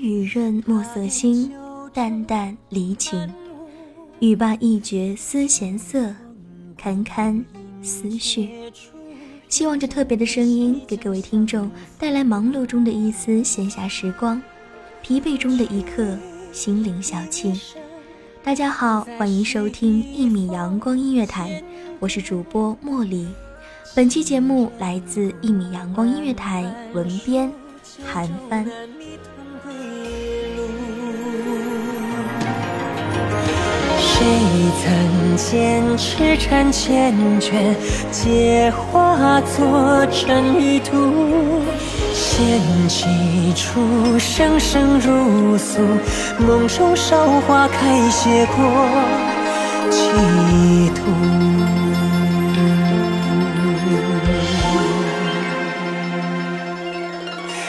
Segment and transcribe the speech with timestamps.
[0.00, 1.52] 雨润墨色新，
[1.92, 3.32] 淡淡离情。
[4.20, 6.14] 欲罢一绝思闲色，
[6.76, 7.44] 堪堪
[7.82, 8.48] 思绪。
[9.48, 14.40] 希望这特别的声音给各位听众带来忙碌中的一丝闲暇时光，
[15.02, 16.16] 疲惫中的一刻
[16.52, 17.58] 心灵小憩。
[18.42, 21.62] 大家好，欢迎收听一米阳光音乐台，
[22.00, 23.26] 我是主播茉莉。
[23.94, 27.50] 本期节目来自一米阳光音乐台文编
[28.04, 28.66] 韩帆。
[34.16, 34.24] 谁
[34.80, 37.50] 曾见痴缠缱绻，
[38.12, 40.94] 皆化作尘与土？
[42.12, 43.06] 掀起
[43.56, 45.80] 初生生如素，
[46.38, 48.56] 梦中韶华开谢过
[49.90, 49.98] 企
[50.94, 51.02] 图。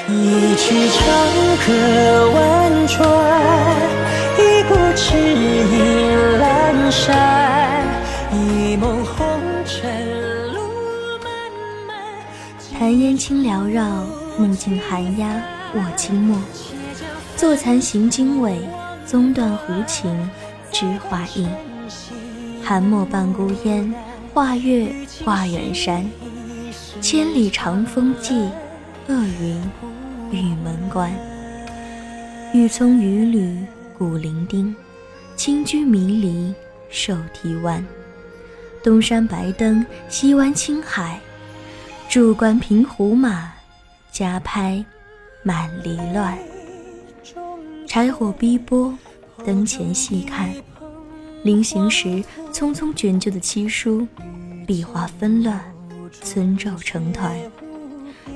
[0.08, 1.02] 一曲长
[1.66, 1.74] 歌
[2.36, 3.02] 婉转，
[4.96, 7.84] 痴意阑珊。
[8.32, 9.28] 一梦红
[9.66, 10.62] 尘路
[11.22, 11.28] 漫
[11.86, 12.80] 漫。
[12.80, 14.06] 檀烟轻缭绕，
[14.38, 15.44] 目镜寒鸦
[15.76, 16.38] 卧清墨。
[17.36, 18.58] 坐残行经纬，
[19.06, 20.18] 宗断胡琴
[20.72, 21.48] 知画意。
[22.64, 23.94] 寒墨半孤烟，
[24.34, 24.94] 画月
[25.26, 26.10] 画远山。
[27.02, 28.50] 千里长风寄，
[29.08, 29.62] 恶云
[30.32, 31.12] 玉门关。
[32.54, 33.66] 玉葱雨缕
[33.98, 34.74] 古伶仃，
[35.36, 36.54] 轻居迷离
[36.90, 37.86] 瘦啼湾。
[38.84, 41.20] 东山白灯，西湾青海。
[42.08, 43.52] 驻关平胡马，
[44.12, 44.84] 家拍
[45.44, 46.38] 满篱乱。
[47.88, 48.98] 柴火逼波，
[49.46, 50.50] 灯前细看。
[51.44, 54.08] 临行时匆匆卷就的七书，
[54.66, 55.60] 笔画纷乱，
[56.12, 57.36] 村皱成团。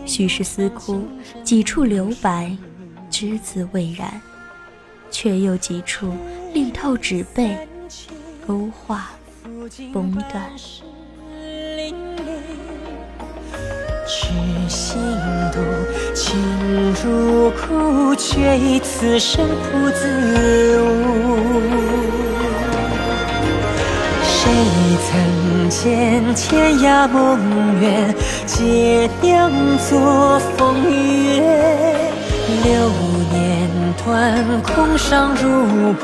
[0.05, 1.07] 许是思哭，
[1.43, 2.55] 几处留白，
[3.09, 4.19] 只字未染。
[5.11, 6.13] 却又几处
[6.53, 7.57] 力透纸背，
[8.47, 9.09] 勾画
[9.93, 10.51] 崩断。
[14.07, 14.29] 痴
[14.67, 14.99] 心
[15.53, 15.59] 度，
[16.15, 16.35] 情
[17.03, 20.87] 如苦，却已此生不自悟。
[24.23, 24.51] 谁
[25.05, 25.09] 曾
[25.69, 28.15] 见天涯梦远，
[28.47, 30.75] 皆酿作风
[31.35, 31.43] 月？
[32.63, 32.89] 流
[34.03, 36.03] 断，空伤如布，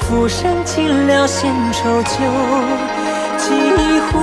[0.00, 2.10] 浮生尽了闲愁酒
[3.36, 3.44] 几
[4.06, 4.18] 壶。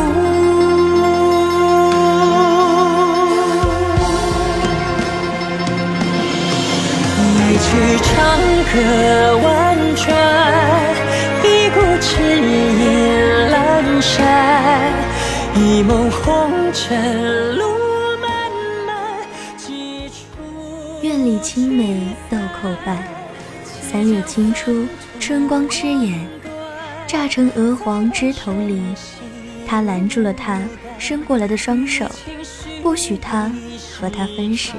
[7.38, 7.68] 一曲
[8.04, 8.14] 长
[8.74, 8.74] 歌
[9.44, 9.46] 婉
[9.96, 10.04] 转，
[11.44, 12.08] 一顾痴
[12.42, 12.84] 意
[13.52, 13.54] 阑
[14.02, 14.14] 珊。
[15.56, 17.64] 一梦红尘路
[21.06, 22.98] 院里青梅豆蔻半，
[23.64, 24.88] 三月清初，
[25.20, 26.28] 春光痴眼，
[27.06, 28.82] 乍成鹅黄枝头离。
[29.68, 30.60] 他拦住了他
[30.98, 32.10] 伸过来的双手，
[32.82, 33.52] 不许他
[33.94, 34.72] 和他分时。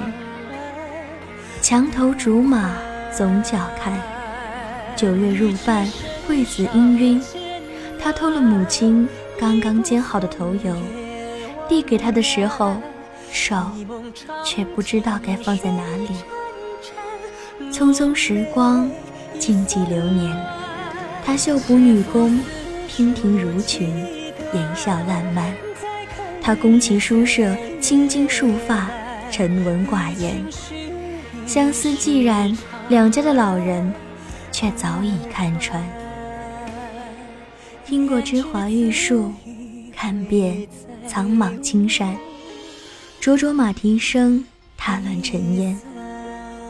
[1.62, 2.76] 墙头竹马
[3.16, 3.96] 总脚看。
[4.96, 5.88] 九月入半，
[6.26, 7.22] 桂子氤氲。
[8.00, 9.08] 他偷了母亲
[9.38, 10.74] 刚刚煎好的头油，
[11.68, 12.74] 递给他的时候，
[13.36, 13.56] 手
[14.44, 16.08] 却不知道该放在哪里。
[17.70, 18.90] 匆匆时光，
[19.38, 20.34] 静寂流年。
[21.24, 22.40] 他绣补女工，
[22.88, 23.88] 娉婷如裙，
[24.54, 25.52] 言笑烂漫。
[26.40, 28.88] 他宫崎书舍，青筋束发，
[29.30, 30.42] 沉稳寡言。
[31.46, 32.56] 相思既然，
[32.88, 33.92] 两家的老人。
[34.52, 35.86] 却早已看穿。
[37.84, 39.30] 听过芝华玉树，
[39.94, 40.66] 看遍
[41.06, 42.16] 苍莽青山。
[43.20, 44.44] 灼灼马蹄声，
[44.76, 45.76] 踏乱尘烟。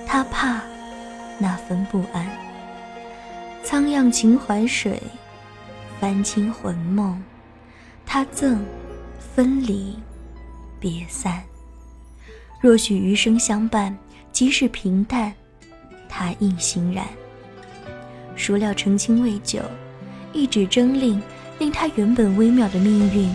[0.07, 0.63] 他怕
[1.39, 2.27] 那份不安。
[3.63, 5.03] 苍漾秦淮水，
[6.01, 7.23] 翻清魂梦。
[8.07, 8.65] 他赠
[9.19, 9.99] 分离
[10.81, 11.43] 别散。
[12.61, 13.95] 若许余生相伴，
[14.33, 15.35] 即使平淡，
[16.09, 17.05] 他亦欣然。
[18.35, 19.61] 孰料澄清未久，
[20.33, 21.21] 一纸征令，
[21.59, 23.29] 令他原本微妙的命运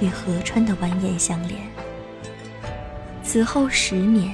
[0.00, 1.75] 与河川的蜿蜒相连。
[3.26, 4.32] 此后十年，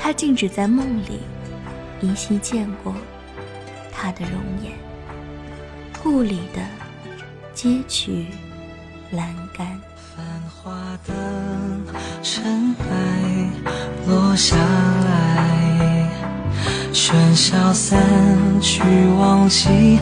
[0.00, 1.20] 他竟只在梦里
[2.00, 2.94] 依稀见过
[3.92, 4.32] 他的容
[4.64, 4.72] 颜。
[6.02, 6.60] 故里的
[7.54, 8.26] 街曲
[9.12, 9.78] 栏杆，
[10.16, 10.72] 繁华
[11.06, 11.14] 的
[12.22, 13.50] 尘埃
[14.08, 16.10] 落下来。
[16.92, 18.02] 喧嚣散
[18.60, 18.82] 去，
[19.18, 20.00] 忘记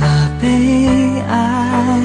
[0.00, 2.00] 了悲哀，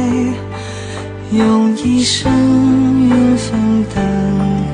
[1.32, 4.65] 用一生缘分等待，等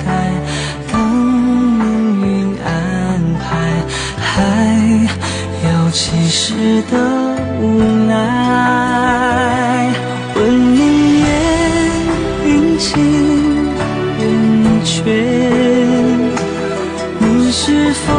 [6.32, 6.98] 有其实的
[7.60, 9.92] 无奈。
[10.34, 11.26] 问云你
[17.52, 18.14] 是否？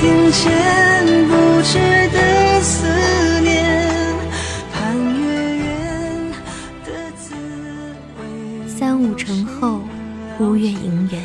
[0.00, 0.52] 听见
[1.28, 1.78] 不知
[2.12, 2.86] 的思
[3.40, 3.56] 念，
[4.72, 5.66] 盼月圆
[6.84, 7.34] 的滋
[8.18, 8.20] 味。
[8.68, 9.80] 三五成后，
[10.40, 11.22] 乌月盈圆，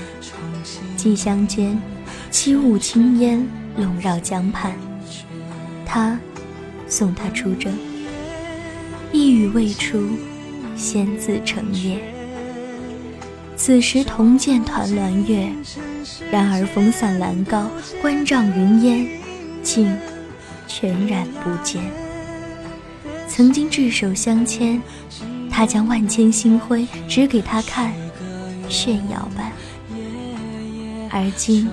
[0.96, 1.80] 寄乡间，
[2.32, 3.46] 七舞青烟
[3.76, 4.72] 笼绕江畔。
[5.94, 6.18] 他
[6.88, 7.72] 送他出征，
[9.12, 10.10] 一语未出，
[10.76, 12.02] 先自成列。
[13.56, 15.48] 此时同见团栾月。
[16.32, 17.70] 然而风散兰高，
[18.02, 19.08] 关障云烟，
[19.62, 19.96] 竟
[20.68, 21.84] 全然不见。
[23.28, 24.82] 曾经执手相牵，
[25.48, 27.94] 他将万千星辉指给他看，
[28.68, 29.52] 炫耀般；
[31.12, 31.70] 而今，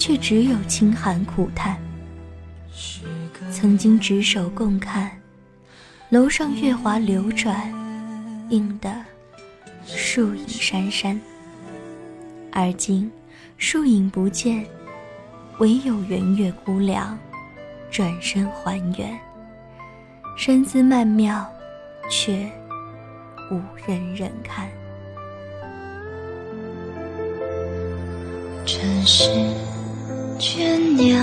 [0.00, 1.85] 却只有清寒苦叹。
[3.58, 5.10] 曾经执手共看，
[6.10, 7.72] 楼上月华流转，
[8.50, 8.94] 映得
[9.86, 11.18] 树影珊珊；
[12.52, 13.10] 而今。
[13.56, 14.62] 树影不见，
[15.56, 17.18] 唯有圆月孤凉，
[17.90, 19.18] 转身还原。
[20.36, 21.50] 身姿曼妙，
[22.10, 22.46] 却
[23.50, 24.68] 无人人看。
[28.66, 29.30] 尘世
[30.38, 31.18] 倦鸟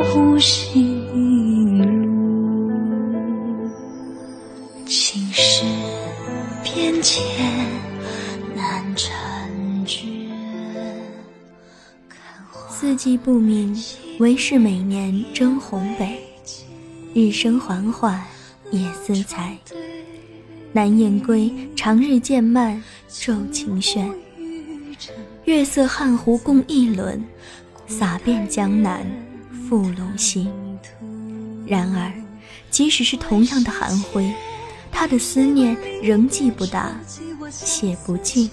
[0.00, 1.98] 无行路。
[4.86, 5.64] 情事
[6.62, 7.66] 变迁
[8.54, 9.12] 难成
[9.84, 10.08] 卷。
[12.70, 13.76] 四季不明，
[14.20, 16.20] 唯是每年争红北。
[17.14, 18.22] 日升缓缓，
[18.70, 19.58] 夜思才。
[20.72, 24.08] 南雁归，长日渐漫，昼晴轩。
[25.44, 27.24] 月色汉湖共一轮，
[27.86, 29.04] 洒遍江南，
[29.68, 30.48] 覆陇西。
[31.66, 32.12] 然而，
[32.70, 34.32] 即使是同样的寒晖，
[34.90, 36.98] 他的思念仍寄不达，
[37.50, 38.50] 写不尽，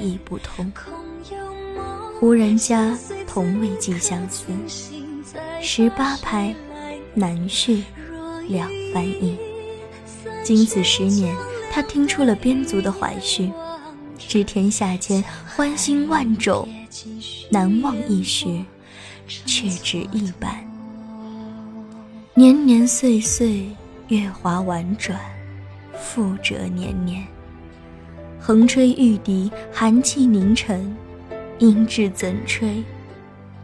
[0.00, 0.72] 意不通。
[2.18, 4.46] 胡人家同为寄相思，
[5.60, 6.54] 十八拍，
[7.12, 7.84] 难续
[8.48, 9.36] 两翻译。
[10.42, 11.36] 经此十年，
[11.70, 13.50] 他听出了边族的怀绪，
[14.18, 16.66] 知天下间欢欣万种，
[17.50, 18.46] 难忘一时，
[19.26, 20.52] 却只一般。
[22.34, 23.68] 年年岁岁，
[24.08, 25.18] 月华婉转，
[25.96, 27.24] 复折年年。
[28.40, 30.94] 横吹玉笛，寒气凝沉，
[31.58, 32.82] 音质怎吹？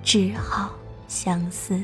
[0.03, 0.71] 只好
[1.09, 1.79] 相思。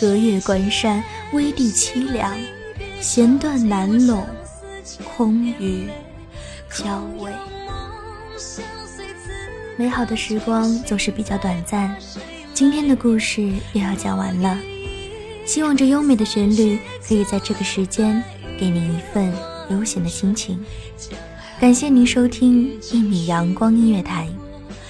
[0.00, 2.36] 隔月关山，微地凄凉。
[3.00, 4.26] 弦断难拢，
[5.16, 5.88] 空余
[6.68, 7.32] 交尾。
[9.78, 11.96] 美好的时光总是比较短暂，
[12.52, 14.58] 今天的故事又要讲完了。
[15.46, 18.20] 希望这优美的旋律可以在这个时间
[18.58, 19.32] 给你一份
[19.70, 20.58] 悠闲的心情。
[21.60, 24.26] 感谢您收听一米阳光音乐台，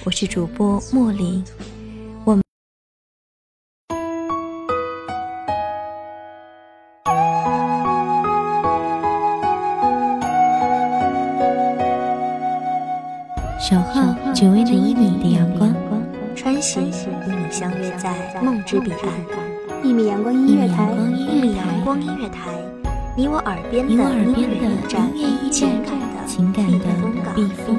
[0.05, 1.43] 我是主播茉莉。
[13.69, 14.01] 守候
[14.33, 15.71] 只为那一米的阳光，
[16.35, 16.91] 穿行与
[17.27, 19.83] 你相约在梦之彼岸。
[19.83, 22.49] 一米阳光音乐台，一米阳光音乐台，
[23.15, 24.73] 你我耳边的音乐
[25.13, 25.69] 驿站，
[26.25, 26.79] 情感的
[27.35, 27.78] 避风港。